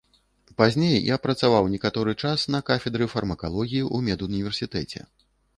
Пазней 0.61 0.95
я 1.07 1.17
працаваў 1.25 1.69
некаторы 1.75 2.15
час 2.23 2.45
на 2.55 2.63
кафедры 2.71 3.11
фармакалогіі 3.15 3.85
ў 3.95 4.09
медуніверсітэце. 4.09 4.99